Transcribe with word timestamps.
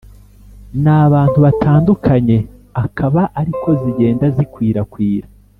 n’abantu 0.83 1.37
batandukanye 1.45 2.37
akaba 2.83 3.21
ari 3.39 3.53
ko 3.61 3.69
zigenda 3.81 4.25
zikwirakwira. 4.35 5.27